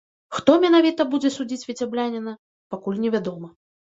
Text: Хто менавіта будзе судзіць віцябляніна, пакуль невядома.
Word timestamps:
Хто 0.35 0.53
менавіта 0.61 1.05
будзе 1.11 1.29
судзіць 1.35 1.65
віцябляніна, 1.71 2.33
пакуль 2.73 2.99
невядома. 3.05 3.51